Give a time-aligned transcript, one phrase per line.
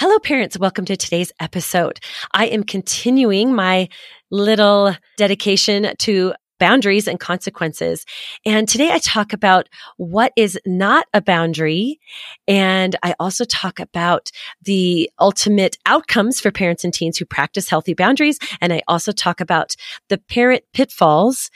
[0.00, 0.58] Hello, parents.
[0.58, 2.00] Welcome to today's episode.
[2.32, 3.90] I am continuing my
[4.30, 8.06] little dedication to boundaries and consequences.
[8.46, 9.68] And today I talk about
[9.98, 12.00] what is not a boundary.
[12.48, 14.30] And I also talk about
[14.62, 18.38] the ultimate outcomes for parents and teens who practice healthy boundaries.
[18.62, 19.76] And I also talk about
[20.08, 21.50] the parent pitfalls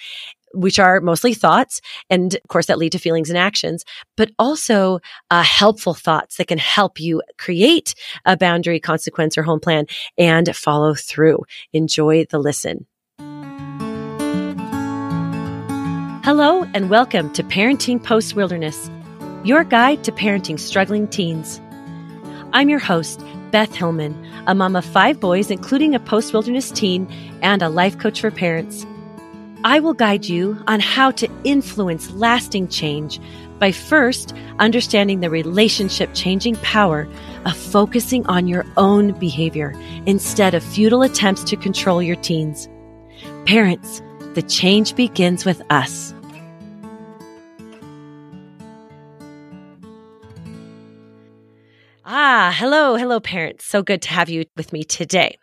[0.55, 3.85] which are mostly thoughts and of course that lead to feelings and actions,
[4.17, 5.01] but also
[5.31, 7.95] uh, helpful thoughts that can help you create
[8.25, 9.87] a boundary consequence or home plan
[10.17, 11.43] and follow through.
[11.73, 12.87] Enjoy the listen.
[16.25, 18.91] Hello and welcome to Parenting Post Wilderness,
[19.45, 21.61] your guide to parenting struggling teens.
[22.55, 27.07] I'm your host, Beth Hillman, a mom of five boys, including a post wilderness teen
[27.43, 28.87] and a life coach for parents.
[29.67, 33.19] I will guide you on how to influence lasting change
[33.59, 37.09] by first understanding the relationship changing power
[37.47, 39.73] of focusing on your own behavior
[40.05, 42.69] instead of futile attempts to control your teens.
[43.47, 44.03] Parents,
[44.35, 46.13] the change begins with us.
[52.05, 53.65] Ah, hello, hello, parents.
[53.65, 55.39] So good to have you with me today.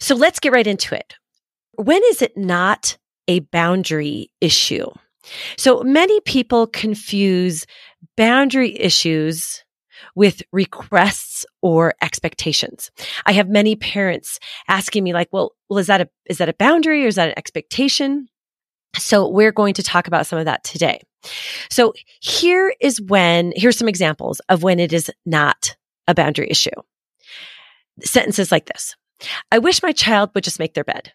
[0.00, 1.14] So let's get right into it.
[1.76, 4.86] When is it not a boundary issue?
[5.56, 7.66] So many people confuse
[8.16, 9.64] boundary issues
[10.14, 12.90] with requests or expectations.
[13.26, 16.54] I have many parents asking me like, well, well, is that a, is that a
[16.54, 18.28] boundary or is that an expectation?
[18.96, 21.00] So we're going to talk about some of that today.
[21.70, 25.74] So here is when, here's some examples of when it is not
[26.06, 26.70] a boundary issue.
[28.02, 28.94] Sentences like this.
[29.50, 31.12] I wish my child would just make their bed.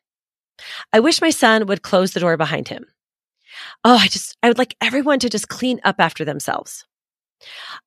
[0.94, 2.86] I wish my son would close the door behind him.
[3.84, 6.86] Oh, I just, I would like everyone to just clean up after themselves.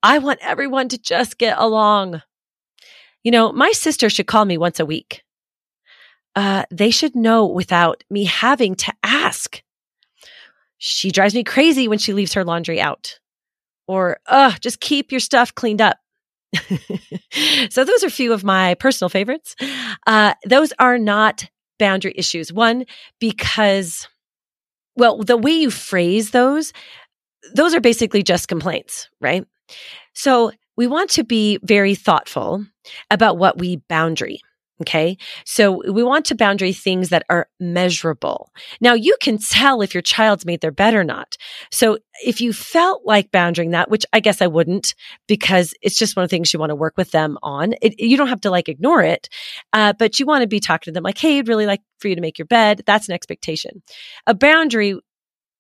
[0.03, 2.23] I want everyone to just get along.
[3.23, 5.23] You know, my sister should call me once a week.
[6.35, 9.63] Uh, they should know without me having to ask.
[10.79, 13.19] She drives me crazy when she leaves her laundry out.
[13.87, 15.99] Or, uh, just keep your stuff cleaned up.
[17.71, 19.55] so those are a few of my personal favorites.
[20.07, 21.49] Uh, those are not
[21.83, 22.53] boundary issues.
[22.53, 22.85] One,
[23.19, 24.07] because,
[24.95, 26.73] well, the way you phrase those,
[27.55, 29.45] those are basically just complaints, right?
[30.15, 32.65] So we want to be very thoughtful
[33.11, 34.41] about what we boundary.
[34.81, 35.17] Okay.
[35.45, 38.51] So we want to boundary things that are measurable.
[38.81, 41.37] Now you can tell if your child's made their bed or not.
[41.71, 44.95] So if you felt like boundaring that, which I guess I wouldn't
[45.29, 47.75] because it's just one of the things you want to work with them on.
[47.81, 49.29] It, you don't have to like ignore it,
[49.73, 52.09] uh, but you want to be talking to them like, Hey, I'd really like for
[52.09, 52.83] you to make your bed.
[52.87, 53.83] That's an expectation.
[54.27, 54.99] A boundary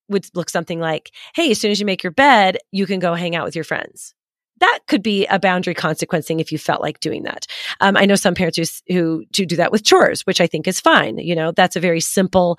[0.09, 3.15] would look something like, Hey, as soon as you make your bed, you can go
[3.15, 4.15] hang out with your friends
[4.63, 7.47] that could be a boundary consequencing if you felt like doing that.
[7.81, 10.67] Um, I know some parents who, who do do that with chores, which I think
[10.67, 11.19] is fine.
[11.19, 12.59] You know, that's a very simple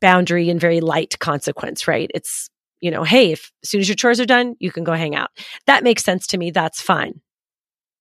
[0.00, 2.10] boundary and very light consequence, right?
[2.14, 2.50] It's,
[2.80, 5.14] you know, hey, if as soon as your chores are done, you can go hang
[5.14, 5.30] out.
[5.66, 6.50] That makes sense to me.
[6.50, 7.20] That's fine.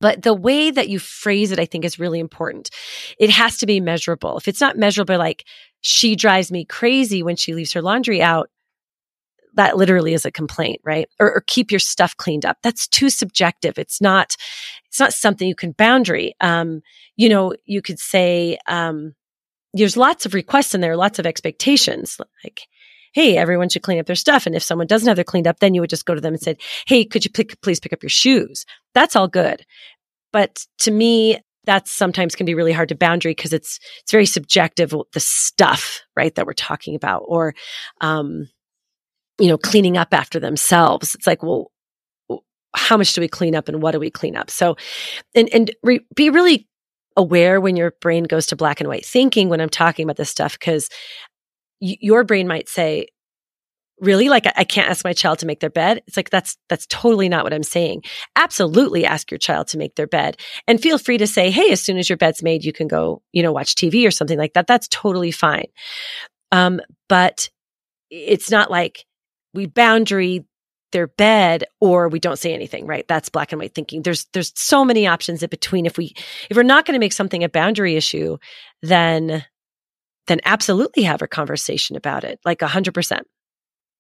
[0.01, 2.69] But the way that you phrase it, I think is really important.
[3.17, 4.37] It has to be measurable.
[4.37, 5.45] If it's not measurable, like
[5.81, 8.49] she drives me crazy when she leaves her laundry out,
[9.55, 11.07] that literally is a complaint, right?
[11.19, 12.57] Or, or, keep your stuff cleaned up.
[12.61, 13.77] That's too subjective.
[13.77, 14.35] It's not,
[14.87, 16.35] it's not something you can boundary.
[16.41, 16.81] Um,
[17.15, 19.13] you know, you could say, um,
[19.73, 22.17] there's lots of requests and there are lots of expectations.
[22.43, 22.61] Like,
[23.13, 24.45] hey, everyone should clean up their stuff.
[24.45, 26.33] And if someone doesn't have their cleaned up, then you would just go to them
[26.33, 28.65] and say, hey, could you please pick up your shoes?
[28.93, 29.65] That's all good.
[30.31, 34.25] But to me, that sometimes can be really hard to boundary because it's it's very
[34.25, 37.55] subjective the stuff right that we're talking about or
[38.01, 38.47] um
[39.39, 41.15] you know, cleaning up after themselves.
[41.15, 41.71] It's like, well,
[42.75, 44.49] how much do we clean up and what do we clean up?
[44.49, 44.75] So,
[45.33, 46.67] and, and re- be really
[47.17, 50.29] aware when your brain goes to black and white thinking when I'm talking about this
[50.29, 50.89] stuff, because
[51.81, 53.07] y- your brain might say,
[53.99, 56.01] really like I can't ask my child to make their bed.
[56.07, 58.03] It's like that's that's totally not what I'm saying.
[58.35, 61.81] Absolutely ask your child to make their bed and feel free to say, "Hey, as
[61.81, 64.53] soon as your bed's made, you can go, you know, watch TV or something like
[64.53, 65.67] that." That's totally fine.
[66.51, 67.49] Um but
[68.09, 69.05] it's not like
[69.55, 70.45] we boundary
[70.91, 73.07] their bed or we don't say anything right?
[73.07, 74.03] That's black and white thinking.
[74.03, 75.85] There's there's so many options in between.
[75.85, 76.13] If we
[76.49, 78.37] if we're not going to make something a boundary issue
[78.81, 79.43] then
[80.27, 83.21] then absolutely have a conversation about it like 100%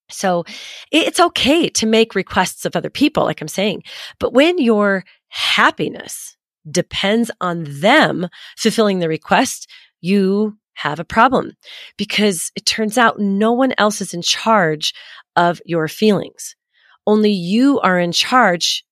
[0.09, 0.45] so
[0.91, 3.81] it's okay to make requests of other people like i'm saying
[4.19, 6.37] but when your happiness
[6.69, 8.27] depends on them
[8.57, 9.69] fulfilling the request
[10.01, 11.53] you have a problem
[11.97, 14.93] because it turns out no one else is in charge
[15.35, 16.55] of your feelings.
[17.07, 18.85] Only you are in charge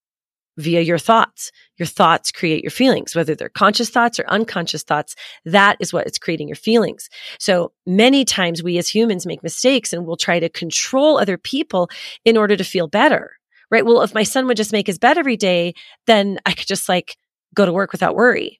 [0.57, 5.15] via your thoughts, your thoughts create your feelings, whether they're conscious thoughts or unconscious thoughts.
[5.45, 7.09] That is what is creating your feelings.
[7.39, 11.89] So many times we as humans make mistakes and we'll try to control other people
[12.23, 13.31] in order to feel better,
[13.71, 13.85] right?
[13.85, 15.73] Well, if my son would just make his bed every day,
[16.05, 17.17] then I could just like
[17.55, 18.59] go to work without worry.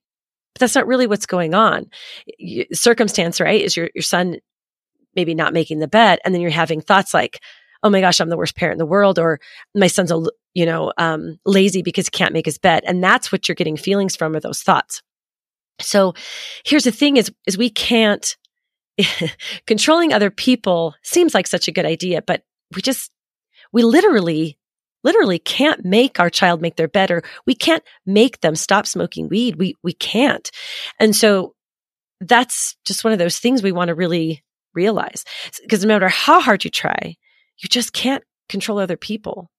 [0.54, 1.90] But that's not really what's going on.
[2.74, 3.62] Circumstance, right?
[3.62, 4.38] Is your, your son
[5.16, 7.40] maybe not making the bed and then you're having thoughts like,
[7.84, 9.40] oh my gosh, I'm the worst parent in the world, or
[9.76, 10.24] my son's a,
[10.54, 12.84] you know, um, lazy because he can't make his bed.
[12.88, 15.02] And that's what you're getting feelings from are those thoughts.
[15.82, 16.14] So
[16.66, 18.38] here's the thing is, is we can't,
[19.68, 23.12] controlling other people seems like such a good idea, but we just,
[23.74, 24.58] we literally,
[25.04, 29.30] literally can't make our child make their bed or we can't make them stop smoking
[29.30, 29.56] weed.
[29.56, 30.50] We, we can't.
[31.00, 31.56] And so
[32.22, 35.26] that's just one of those things we want to really realize
[35.62, 37.16] because no matter how hard you try,
[37.60, 39.50] you just can't control other people.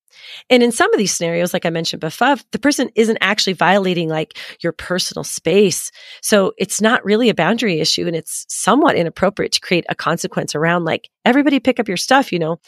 [0.48, 4.08] And in some of these scenarios, like I mentioned before, the person isn't actually violating
[4.08, 5.90] like your personal space.
[6.22, 10.54] So it's not really a boundary issue and it's somewhat inappropriate to create a consequence
[10.54, 12.60] around like everybody pick up your stuff, you know.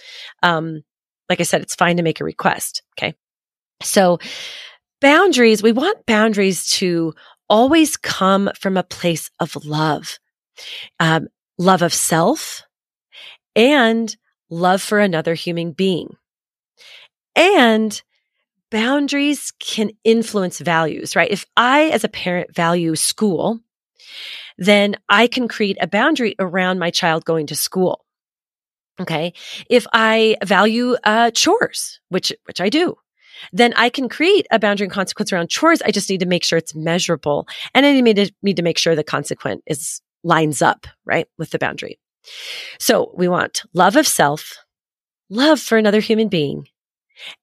[0.42, 0.82] Um,
[1.28, 2.82] like I said, it's fine to make a request.
[2.98, 3.14] Okay.
[3.82, 4.18] So
[5.00, 7.14] boundaries, we want boundaries to
[7.48, 10.18] always come from a place of love,
[11.00, 11.28] um,
[11.58, 12.62] love of self
[13.54, 14.14] and
[14.50, 16.16] love for another human being.
[17.34, 18.00] And
[18.70, 21.30] boundaries can influence values, right?
[21.30, 23.60] If I, as a parent, value school,
[24.58, 28.05] then I can create a boundary around my child going to school.
[29.00, 29.34] Okay.
[29.68, 32.96] If I value uh, chores, which which I do,
[33.52, 35.82] then I can create a boundary and consequence around chores.
[35.82, 38.78] I just need to make sure it's measurable, and I need to need to make
[38.78, 41.98] sure the consequence is lines up right with the boundary.
[42.78, 44.58] So we want love of self,
[45.30, 46.66] love for another human being,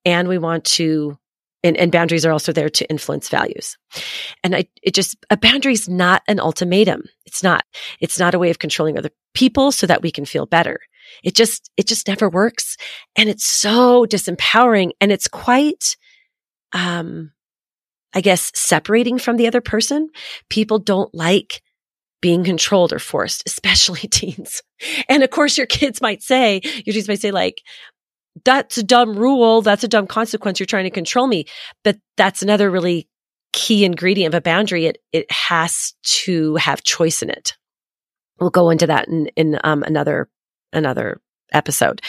[0.03, 1.17] and we want to,
[1.63, 3.77] and, and boundaries are also there to influence values.
[4.43, 7.03] And I, it just, a boundary is not an ultimatum.
[7.25, 7.63] It's not,
[8.01, 10.79] it's not a way of controlling other people so that we can feel better.
[11.23, 12.77] It just, it just never works.
[13.15, 15.95] And it's so disempowering and it's quite,
[16.73, 17.31] um,
[18.13, 20.09] I guess separating from the other person.
[20.49, 21.61] People don't like
[22.21, 24.63] being controlled or forced, especially teens.
[25.07, 27.61] And of course, your kids might say, your teens might say like,
[28.45, 29.61] that's a dumb rule.
[29.61, 30.59] That's a dumb consequence.
[30.59, 31.45] You're trying to control me.
[31.83, 33.07] But that's another really
[33.51, 34.87] key ingredient of a boundary.
[34.87, 37.55] It, it has to have choice in it.
[38.39, 40.27] We'll go into that in, in um, another,
[40.73, 41.21] another
[41.51, 42.01] episode.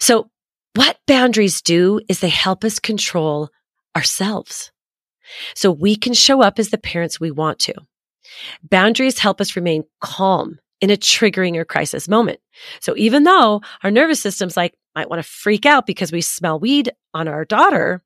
[0.00, 0.30] So
[0.74, 3.50] what boundaries do is they help us control
[3.96, 4.70] ourselves.
[5.54, 7.74] So we can show up as the parents we want to.
[8.62, 12.40] Boundaries help us remain calm in a triggering or crisis moment.
[12.80, 16.58] So even though our nervous system's like might want to freak out because we smell
[16.58, 18.02] weed on our daughter,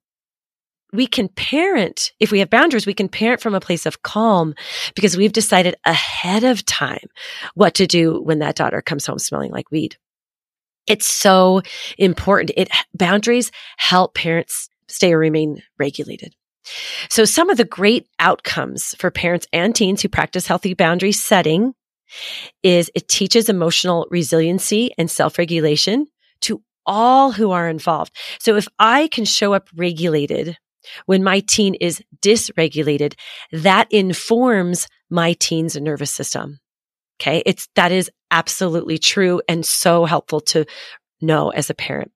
[0.93, 4.55] we can parent, if we have boundaries, we can parent from a place of calm
[4.95, 7.07] because we've decided ahead of time
[7.55, 9.97] what to do when that daughter comes home smelling like weed.
[10.87, 11.63] It's so
[11.97, 12.51] important.
[12.57, 16.35] It boundaries help parents stay or remain regulated.
[17.09, 21.75] So some of the great outcomes for parents and teens who practice healthy boundary setting
[22.63, 26.07] is it teaches emotional resiliency and self-regulation
[26.43, 28.15] to all who are involved.
[28.39, 30.59] So if I can show up regulated
[31.07, 33.15] when my teen is dysregulated,
[33.53, 36.59] that informs my teen's nervous system.
[37.21, 37.43] Okay.
[37.47, 40.65] It's, that is absolutely true and so helpful to
[41.21, 42.11] know as a parent.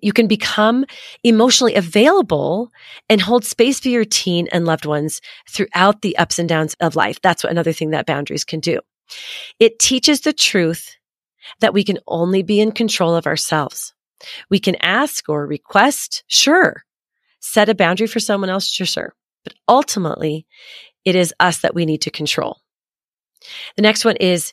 [0.00, 0.84] You can become
[1.22, 2.70] emotionally available
[3.08, 6.96] and hold space for your teen and loved ones throughout the ups and downs of
[6.96, 7.20] life.
[7.20, 8.80] That's what another thing that boundaries can do.
[9.58, 10.96] It teaches the truth
[11.60, 13.92] that we can only be in control of ourselves.
[14.48, 16.84] We can ask or request, sure.
[17.40, 19.14] Set a boundary for someone else, sure.
[19.44, 20.46] But ultimately,
[21.04, 22.58] it is us that we need to control.
[23.76, 24.52] The next one is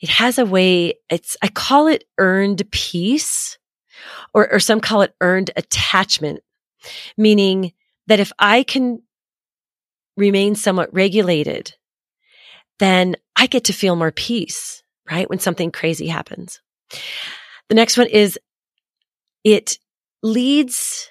[0.00, 3.58] it has a way, it's, I call it earned peace
[4.34, 6.40] or, or some call it earned attachment,
[7.16, 7.72] meaning
[8.06, 9.02] that if I can
[10.16, 11.74] remain somewhat regulated,
[12.78, 15.28] then I get to feel more peace, right?
[15.28, 16.60] When something crazy happens.
[17.68, 18.38] The next one is
[19.44, 19.78] it
[20.22, 21.08] leads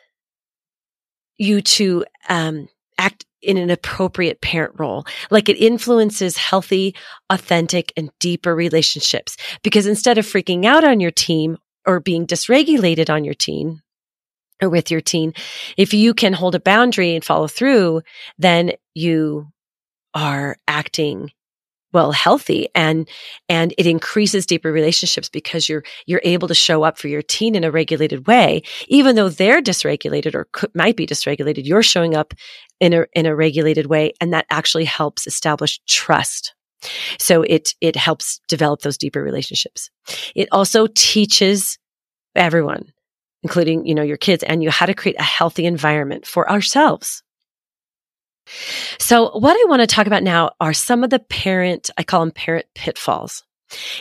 [1.39, 2.67] you to um,
[2.99, 5.05] act in an appropriate parent role.
[5.31, 6.95] Like it influences healthy,
[7.29, 9.37] authentic, and deeper relationships.
[9.63, 13.81] Because instead of freaking out on your team or being dysregulated on your teen
[14.61, 15.33] or with your teen,
[15.77, 18.01] if you can hold a boundary and follow through,
[18.37, 19.47] then you
[20.13, 21.31] are acting
[21.93, 23.07] well healthy and
[23.47, 27.55] and it increases deeper relationships because you're you're able to show up for your teen
[27.55, 28.61] in a regulated way.
[28.87, 32.33] Even though they're dysregulated or could, might be dysregulated you're showing up
[32.79, 36.53] in a in a regulated way and that actually helps establish trust.
[37.19, 39.89] So it it helps develop those deeper relationships.
[40.35, 41.77] It also teaches
[42.35, 42.91] everyone
[43.43, 47.23] including you know your kids and you how to create a healthy environment for ourselves
[48.99, 52.21] so, what I want to talk about now are some of the parent, I call
[52.21, 53.43] them parent pitfalls.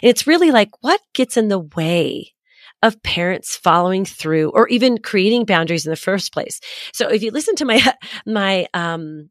[0.03, 2.33] And it's really like what gets in the way
[2.83, 6.61] of parents following through or even creating boundaries in the first place.
[6.93, 7.95] So, if you listen to my,
[8.27, 9.31] my, um,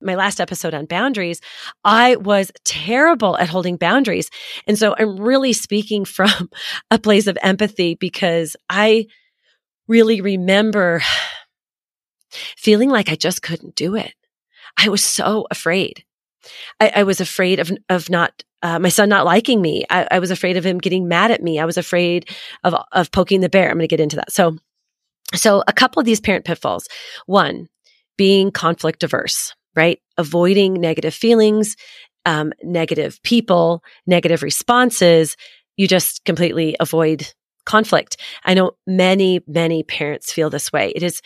[0.00, 1.40] my last episode on boundaries,
[1.84, 4.30] I was terrible at holding boundaries.
[4.66, 6.50] And so I'm really speaking from
[6.90, 9.06] a place of empathy because I
[9.86, 11.02] really remember
[12.56, 14.14] feeling like I just couldn't do it.
[14.78, 16.04] I was so afraid.
[16.80, 19.84] I, I was afraid of of not uh, my son not liking me.
[19.90, 21.60] I, I, was afraid of him getting mad at me.
[21.60, 22.28] I was afraid
[22.64, 23.68] of of poking the bear.
[23.68, 24.32] I'm going to get into that.
[24.32, 24.56] So,
[25.34, 26.88] so a couple of these parent pitfalls.
[27.26, 27.68] One,
[28.16, 30.00] being conflict averse, right?
[30.16, 31.76] Avoiding negative feelings,
[32.26, 35.36] um, negative people, negative responses.
[35.76, 37.32] You just completely avoid
[37.64, 38.16] conflict.
[38.44, 40.92] I know many, many parents feel this way.
[40.96, 41.20] It is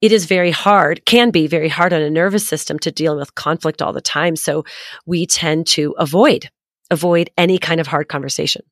[0.00, 3.34] it is very hard, can be very hard on a nervous system to deal with
[3.34, 4.36] conflict all the time.
[4.36, 4.64] So
[5.06, 6.50] we tend to avoid,
[6.90, 8.62] avoid any kind of hard conversation.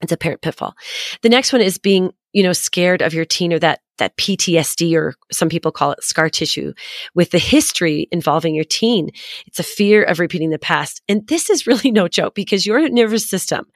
[0.00, 0.74] It's a parent pitfall.
[1.22, 4.94] The next one is being, you know, scared of your teen or that, that PTSD
[4.96, 6.72] or some people call it scar tissue
[7.14, 9.10] with the history involving your teen.
[9.46, 11.02] It's a fear of repeating the past.
[11.06, 13.66] And this is really no joke because your nervous system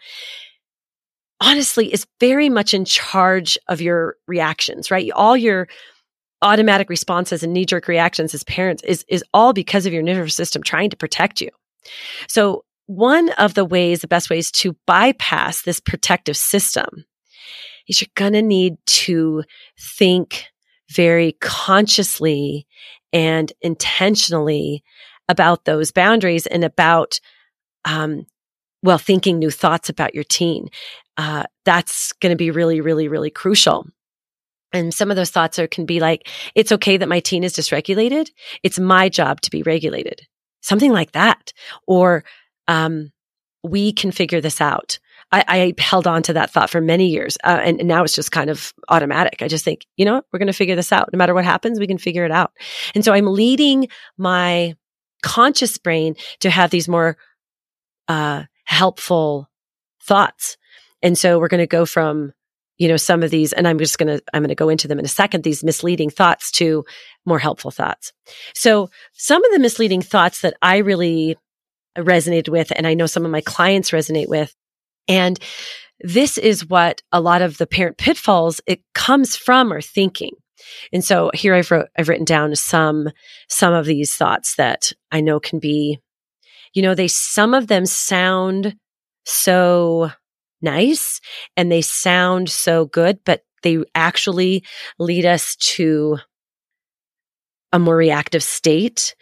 [1.40, 5.10] honestly is very much in charge of your reactions, right?
[5.12, 5.68] All your
[6.44, 10.36] automatic responses and knee jerk reactions as parents is, is all because of your nervous
[10.36, 11.48] system trying to protect you.
[12.28, 17.04] So one of the ways, the best ways to bypass this protective system
[17.88, 19.42] is you're going to need to
[19.80, 20.46] think
[20.90, 22.66] very consciously
[23.12, 24.82] and intentionally
[25.28, 27.20] about those boundaries and about,
[27.86, 28.26] um,
[28.82, 30.68] well, thinking new thoughts about your teen.
[31.16, 33.86] Uh, that's going to be really, really, really crucial.
[34.74, 37.54] And some of those thoughts are, can be like, it's okay that my teen is
[37.54, 38.28] dysregulated.
[38.62, 40.20] It's my job to be regulated.
[40.60, 41.52] Something like that.
[41.86, 42.24] Or,
[42.68, 43.12] um,
[43.62, 44.98] we can figure this out.
[45.32, 47.38] I, I, held on to that thought for many years.
[47.42, 49.40] Uh, and, and, now it's just kind of automatic.
[49.40, 50.22] I just think, you know?
[50.32, 51.08] We're going to figure this out.
[51.12, 52.52] No matter what happens, we can figure it out.
[52.94, 53.88] And so I'm leading
[54.18, 54.76] my
[55.22, 57.16] conscious brain to have these more,
[58.08, 59.48] uh, helpful
[60.02, 60.56] thoughts.
[61.02, 62.32] And so we're going to go from
[62.78, 64.88] you know, some of these, and I'm just going to, I'm going to go into
[64.88, 66.84] them in a second, these misleading thoughts to
[67.24, 68.12] more helpful thoughts.
[68.54, 71.36] So some of the misleading thoughts that I really
[71.96, 74.54] resonated with, and I know some of my clients resonate with,
[75.06, 75.38] and
[76.00, 80.32] this is what a lot of the parent pitfalls it comes from or thinking.
[80.92, 83.10] And so here I've wrote, I've written down some,
[83.48, 85.98] some of these thoughts that I know can be,
[86.72, 88.76] you know, they, some of them sound
[89.24, 90.10] so
[90.64, 91.20] nice
[91.56, 94.64] and they sound so good, but they actually
[94.98, 96.18] lead us to
[97.72, 99.14] a more reactive state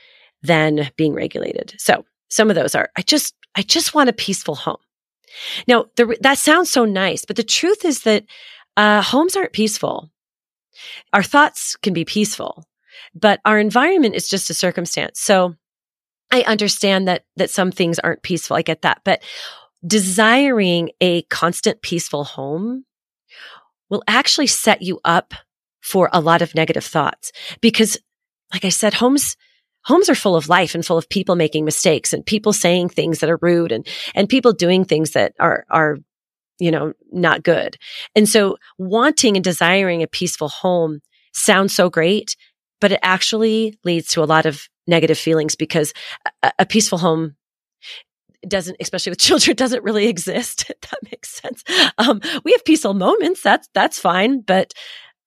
[0.43, 1.75] than being regulated.
[1.79, 4.79] So some of those are, I just, I just want a peaceful home.
[5.67, 8.25] Now, the, that sounds so nice, but the truth is that
[8.77, 10.11] uh, homes aren't peaceful.
[11.13, 12.65] Our thoughts can be peaceful,
[13.15, 15.21] but our environment is just a circumstance.
[15.21, 15.55] So
[16.31, 18.57] I understand that that some things aren't peaceful.
[18.57, 19.23] I get that, but
[19.87, 22.85] desiring a constant peaceful home
[23.91, 25.35] will actually set you up
[25.81, 27.99] for a lot of negative thoughts because
[28.53, 29.37] like I said, homes,
[29.85, 33.21] homes are full of life and full of people making mistakes and people saying things
[33.21, 35.99] that are rude and, and people doing things that are, are,
[36.59, 37.77] you know, not good.
[38.15, 41.01] And so wanting and desiring a peaceful home
[41.33, 42.37] sounds so great,
[42.81, 45.93] but it actually leads to a lot of negative feelings because
[46.43, 47.37] a, a peaceful home
[48.49, 50.69] doesn't, especially with children, doesn't really exist.
[50.83, 51.65] that makes sense.
[51.99, 53.43] Um, we have peaceful moments.
[53.43, 54.73] That's, that's fine, but,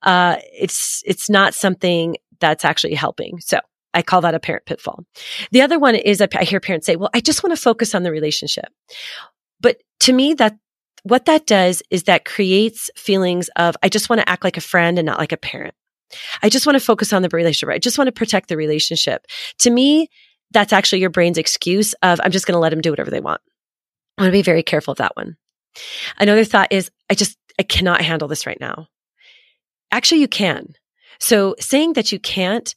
[0.04, 3.40] uh, it's, it's not something that's actually helping.
[3.40, 3.60] So
[3.94, 5.06] I call that a parent pitfall.
[5.52, 8.04] The other one is I hear parents say, well, I just want to focus on
[8.04, 8.68] the relationship.
[9.62, 10.58] But to me, that,
[11.04, 14.62] what that does is that creates feelings of, I just want to act like a
[14.62, 15.74] friend and not like a parent.
[16.44, 17.74] I just want to focus on the relationship.
[17.74, 19.26] I just want to protect the relationship.
[19.60, 20.10] To me,
[20.52, 23.20] that's actually your brain's excuse of, I'm just going to let them do whatever they
[23.20, 23.42] want.
[24.18, 25.38] I want to be very careful of that one.
[26.18, 28.88] Another thought is, I just, I cannot handle this right now.
[29.92, 30.74] Actually, you can.
[31.20, 32.74] So saying that you can't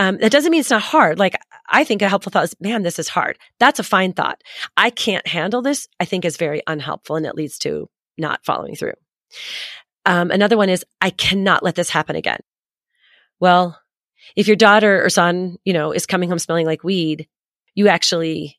[0.00, 1.18] Um, that doesn't mean it's not hard.
[1.18, 1.34] Like
[1.68, 3.36] I think a helpful thought is, man, this is hard.
[3.58, 4.40] That's a fine thought.
[4.76, 5.88] I can't handle this.
[5.98, 8.94] I think is very unhelpful and it leads to not following through.
[10.06, 12.40] Um, another one is, I cannot let this happen again.
[13.40, 13.78] Well,
[14.36, 17.28] if your daughter or son, you know, is coming home smelling like weed,
[17.74, 18.58] you actually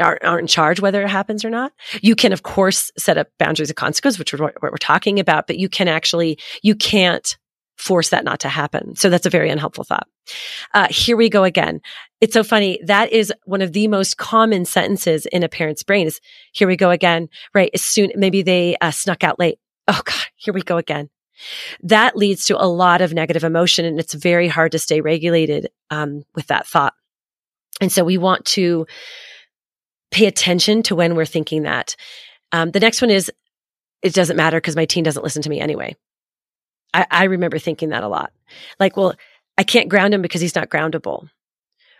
[0.00, 1.72] aren't, aren't in charge whether it happens or not.
[2.00, 5.46] You can, of course, set up boundaries of consequence, which is what, we're talking about,
[5.46, 7.36] but you can actually, you can't
[7.76, 8.94] force that not to happen.
[8.94, 10.06] So that's a very unhelpful thought.
[10.72, 11.80] Uh, here we go again.
[12.20, 12.78] It's so funny.
[12.84, 16.20] That is one of the most common sentences in a parent's brain is
[16.52, 17.70] here we go again, right?
[17.74, 19.58] As soon, maybe they uh, snuck out late.
[19.88, 21.10] Oh God, here we go again.
[21.82, 25.68] That leads to a lot of negative emotion and it's very hard to stay regulated,
[25.90, 26.94] um, with that thought.
[27.80, 28.86] And so we want to
[30.10, 31.96] pay attention to when we're thinking that.
[32.52, 33.30] Um, the next one is,
[34.02, 35.96] it doesn't matter because my teen doesn't listen to me anyway.
[36.92, 38.32] I, I remember thinking that a lot.
[38.78, 39.14] Like, well,
[39.56, 41.28] I can't ground him because he's not groundable.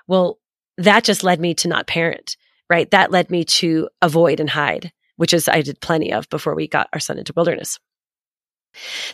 [0.06, 0.38] Well,
[0.78, 2.36] that just led me to not parent,
[2.68, 2.90] right?
[2.90, 6.66] That led me to avoid and hide, which is I did plenty of before we
[6.66, 7.78] got our son into wilderness.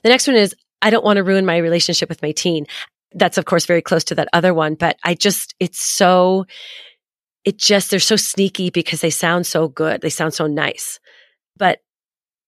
[0.03, 2.67] The next one is I don't want to ruin my relationship with my teen.
[3.13, 6.47] That's of course very close to that other one, but I just, it's so,
[7.45, 10.01] it just, they're so sneaky because they sound so good.
[10.01, 11.01] They sound so nice.
[11.57, 11.81] But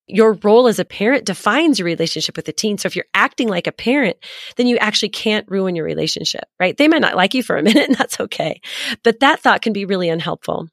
[0.07, 2.79] your role as a parent defines your relationship with the teen.
[2.79, 4.17] So if you're acting like a parent,
[4.57, 6.76] then you actually can't ruin your relationship, right?
[6.76, 8.61] They might not like you for a minute and that's okay.
[9.02, 10.69] But that thought can be really unhelpful.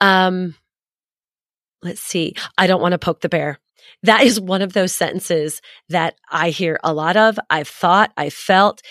[0.00, 0.54] Um,
[1.82, 2.34] let's see.
[2.56, 3.58] I don't want to poke the bear.
[4.02, 7.38] That is one of those sentences that I hear a lot of.
[7.50, 8.82] I've thought, I've felt.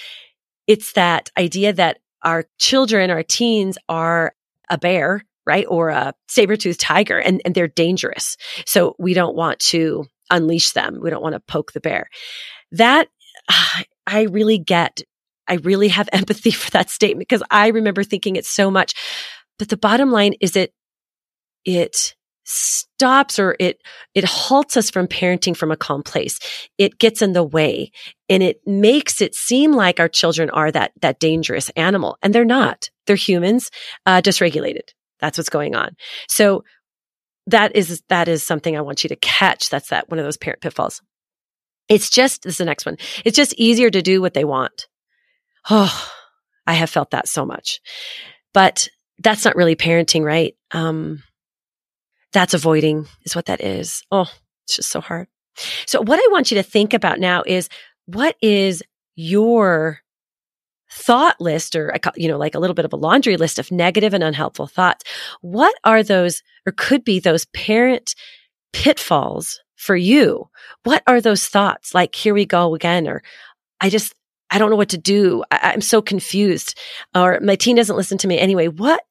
[0.68, 4.34] It's that idea that our children, our teens are
[4.70, 5.66] a bear right?
[5.70, 8.38] Or a saber-toothed tiger and, and they're dangerous.
[8.66, 11.00] So we don't want to unleash them.
[11.02, 12.10] We don't want to poke the bear.
[12.72, 13.10] That
[14.08, 15.02] I really get.
[15.48, 18.94] I really have empathy for that statement because I remember thinking it so much.
[19.58, 20.74] But the bottom line is it,
[21.64, 23.82] it stops or it,
[24.14, 26.40] it halts us from parenting from a calm place.
[26.78, 27.92] It gets in the way
[28.30, 32.46] and it makes it seem like our children are that, that dangerous animal and they're
[32.46, 32.90] not.
[33.08, 33.72] They're humans,
[34.06, 34.90] uh, dysregulated.
[35.20, 35.96] That's what's going on.
[36.30, 36.64] So
[37.48, 39.70] that is, that is something I want you to catch.
[39.70, 41.02] That's that one of those parent pitfalls.
[41.90, 42.98] It's just, this is the next one.
[43.24, 44.88] It's just easier to do what they want.
[45.70, 46.12] Oh,
[46.68, 47.80] I have felt that so much,
[48.54, 48.88] but
[49.20, 50.56] that's not really parenting, right?
[50.72, 51.24] Um,
[52.36, 54.04] that's avoiding is what that is.
[54.12, 54.30] Oh,
[54.66, 55.28] it's just so hard.
[55.88, 57.70] So what I want you to think about now is
[58.08, 58.84] what is
[59.16, 60.02] your
[60.92, 64.14] thought list or, you know, like a little bit of a laundry list of negative
[64.14, 65.06] and unhelpful thoughts.
[65.40, 68.16] What are those or could be those parent
[68.74, 70.50] pitfalls for you?
[70.84, 71.96] What are those thoughts?
[71.96, 73.24] Like, here we go again, or
[73.80, 74.14] I just,
[74.52, 75.44] I don't know what to do.
[75.52, 76.78] I, I'm so confused
[77.16, 78.68] or my teen doesn't listen to me anyway.
[78.68, 79.02] What,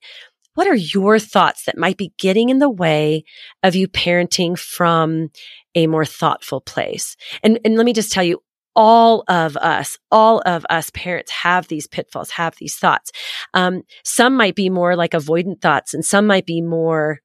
[0.54, 3.24] what are your thoughts that might be getting in the way
[3.62, 5.30] of you parenting from
[5.74, 7.16] a more thoughtful place?
[7.42, 8.40] And, and let me just tell you,
[8.76, 13.12] all of us, all of us parents have these pitfalls, have these thoughts.
[13.52, 17.20] Um, some might be more like avoidant thoughts and some might be more,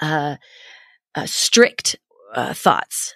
[0.00, 0.36] uh,
[1.14, 1.96] uh strict,
[2.34, 3.14] uh, thoughts.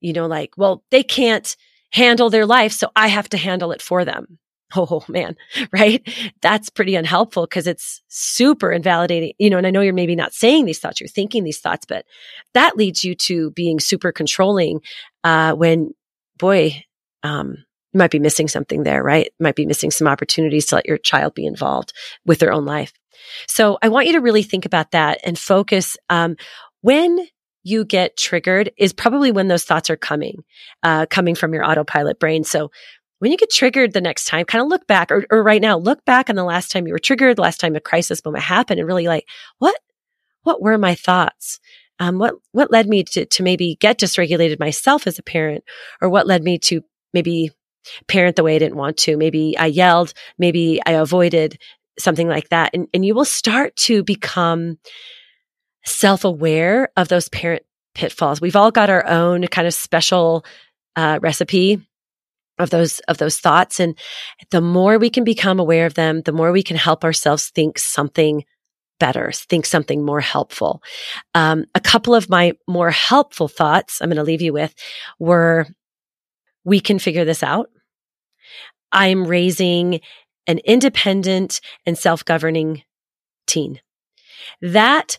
[0.00, 1.56] You know, like, well, they can't
[1.92, 4.38] handle their life, so I have to handle it for them.
[4.76, 5.36] Oh man,
[5.72, 6.06] right?
[6.40, 10.32] That's pretty unhelpful because it's super invalidating, you know, and I know you're maybe not
[10.32, 12.06] saying these thoughts, you're thinking these thoughts, but
[12.54, 14.80] that leads you to being super controlling,
[15.24, 15.92] uh, when
[16.38, 16.82] boy,
[17.22, 17.56] um,
[17.92, 19.30] you might be missing something there, right?
[19.38, 21.92] Might be missing some opportunities to let your child be involved
[22.24, 22.92] with their own life.
[23.46, 25.96] So I want you to really think about that and focus.
[26.08, 26.36] Um,
[26.80, 27.26] when
[27.64, 30.42] you get triggered is probably when those thoughts are coming,
[30.82, 32.42] uh, coming from your autopilot brain.
[32.44, 32.70] So
[33.22, 35.78] when you get triggered the next time, kind of look back or, or right now,
[35.78, 38.42] look back on the last time you were triggered, the last time a crisis moment
[38.42, 39.26] happened and really like,
[39.58, 39.78] what,
[40.42, 41.60] what were my thoughts?
[42.02, 45.62] um, what what led me to to maybe get dysregulated myself as a parent,
[46.00, 46.82] or what led me to
[47.12, 47.50] maybe
[48.08, 49.16] parent the way I didn't want to.
[49.16, 51.58] Maybe I yelled, maybe I avoided
[51.98, 54.78] something like that, and and you will start to become
[55.84, 57.62] self aware of those parent
[57.94, 58.40] pitfalls.
[58.40, 60.44] We've all got our own kind of special
[60.96, 61.86] uh, recipe
[62.58, 63.98] of those of those thoughts and
[64.50, 67.78] the more we can become aware of them the more we can help ourselves think
[67.78, 68.44] something
[69.02, 70.80] better, think something more helpful.
[71.34, 74.72] Um, a couple of my more helpful thoughts I'm going to leave you with
[75.18, 75.66] were
[76.64, 77.68] we can figure this out.
[78.92, 80.02] I'm raising
[80.46, 82.84] an independent and self governing
[83.48, 83.80] teen.
[84.60, 85.18] That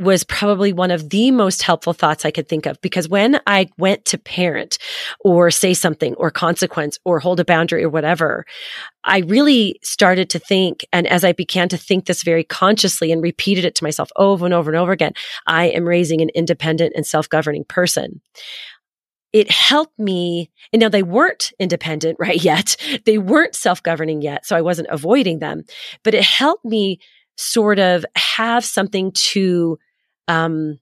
[0.00, 3.68] was probably one of the most helpful thoughts I could think of because when I
[3.78, 4.78] went to parent
[5.20, 8.46] or say something or consequence or hold a boundary or whatever,
[9.04, 10.84] I really started to think.
[10.92, 14.44] And as I began to think this very consciously and repeated it to myself over
[14.44, 15.12] and over and over again,
[15.46, 18.20] I am raising an independent and self governing person
[19.32, 20.50] it helped me.
[20.72, 22.76] And now they weren't independent right yet.
[23.04, 24.46] They weren't self governing yet.
[24.46, 25.64] So I wasn't avoiding them,
[26.02, 26.98] but it helped me
[27.36, 29.78] sort of have something to
[30.30, 30.78] um,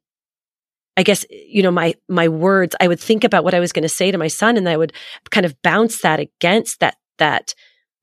[0.97, 3.85] I guess, you know, my, my words, I would think about what I was going
[3.85, 4.93] to say to my son and I would
[5.31, 7.55] kind of bounce that against that, that,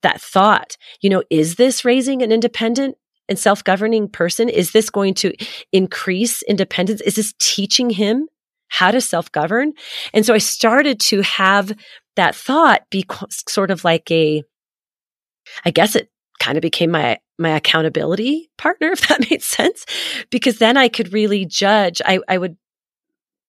[0.02, 0.76] that thought.
[1.02, 2.96] You know, is this raising an independent
[3.28, 4.48] and self-governing person?
[4.48, 5.34] Is this going to
[5.72, 7.00] increase independence?
[7.02, 8.28] Is this teaching him
[8.68, 9.74] how to self-govern?
[10.12, 11.72] And so I started to have
[12.16, 13.04] that thought be
[13.48, 14.42] sort of like a,
[15.64, 19.86] I guess it kind of became my my accountability partner, if that made sense.
[20.30, 22.00] Because then I could really judge.
[22.04, 22.56] I, I would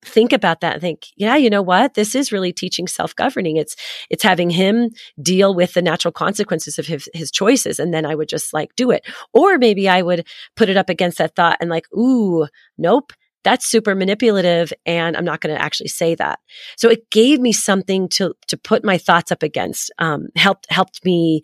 [0.05, 1.95] think about that and think, yeah, you know what?
[1.95, 3.57] This is really teaching self-governing.
[3.57, 3.75] It's,
[4.09, 7.79] it's having him deal with the natural consequences of his, his choices.
[7.79, 9.05] And then I would just like do it.
[9.33, 12.47] Or maybe I would put it up against that thought and like, ooh,
[12.77, 13.13] nope.
[13.43, 16.39] That's super manipulative and I'm not going to actually say that.
[16.75, 21.05] So it gave me something to, to put my thoughts up against, um, helped, helped
[21.05, 21.43] me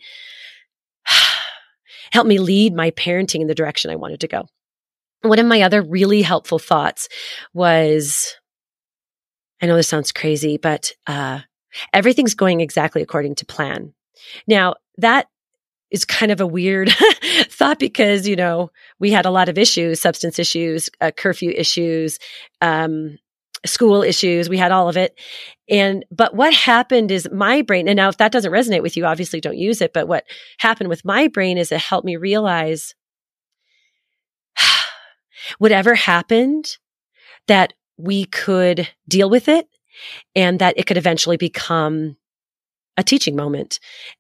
[2.14, 4.46] helped me lead my parenting in the direction I wanted to go.
[5.24, 7.10] One of my other really helpful thoughts
[7.54, 8.36] was
[9.62, 11.40] I know this sounds crazy, but uh,
[11.92, 13.94] everything's going exactly according to plan.
[14.48, 15.28] Now, that
[15.90, 16.92] is kind of a weird
[17.50, 22.20] thought because, you know, we had a lot of issues, substance issues, uh, curfew issues,
[22.62, 23.18] um,
[23.66, 24.50] school issues.
[24.50, 25.20] We had all of it.
[25.70, 29.06] And, but what happened is my brain, and now if that doesn't resonate with you,
[29.06, 29.94] obviously don't use it.
[29.94, 30.26] But what
[30.60, 32.94] happened with my brain is it helped me realize
[35.58, 36.78] whatever happened,
[37.48, 39.68] that we could deal with it
[40.36, 42.16] and that it could eventually become
[42.98, 43.80] a teaching moment.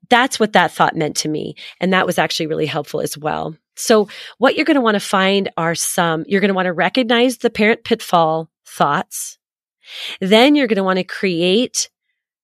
[0.09, 1.55] That's what that thought meant to me.
[1.79, 3.55] And that was actually really helpful as well.
[3.75, 6.73] So what you're going to want to find are some, you're going to want to
[6.73, 9.37] recognize the parent pitfall thoughts.
[10.19, 11.89] Then you're going to want to create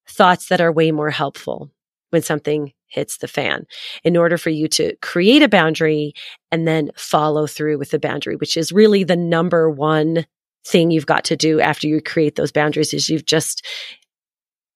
[0.08, 1.72] thoughts that are way more helpful
[2.10, 3.66] when something hits the fan
[4.04, 6.14] in order for you to create a boundary
[6.52, 10.26] and then follow through with the boundary, which is really the number one
[10.66, 13.66] thing you've got to do after you create those boundaries is you've just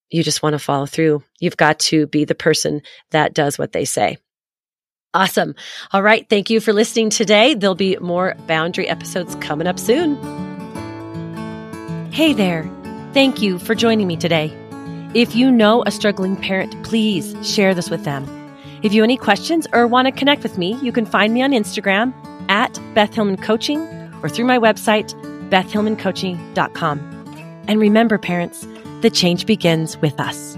[0.10, 1.24] you just want to follow through.
[1.40, 4.18] You've got to be the person that does what they say.
[5.16, 5.56] Awesome.
[5.92, 6.28] All right.
[6.30, 7.56] Thank you for listening today.
[7.56, 10.53] There'll be more boundary episodes coming up soon.
[12.14, 12.70] Hey there.
[13.12, 14.56] Thank you for joining me today.
[15.16, 18.26] If you know a struggling parent, please share this with them.
[18.84, 21.42] If you have any questions or want to connect with me, you can find me
[21.42, 22.14] on Instagram
[22.50, 23.80] at Beth Hillman Coaching
[24.22, 25.12] or through my website,
[25.50, 27.64] bethhillmancoaching.com.
[27.68, 28.68] And remember, parents,
[29.02, 30.56] the change begins with us.